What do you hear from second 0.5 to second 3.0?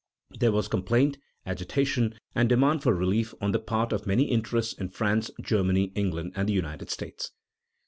was complaint, agitation, and demand for